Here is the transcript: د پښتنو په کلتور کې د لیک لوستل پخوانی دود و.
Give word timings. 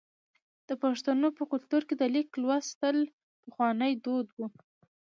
د 0.67 0.69
پښتنو 0.83 1.27
په 1.37 1.43
کلتور 1.51 1.81
کې 1.87 1.95
د 1.97 2.03
لیک 2.13 2.29
لوستل 2.41 2.97
پخوانی 3.43 3.93
دود 4.03 4.27
و. 4.37 4.39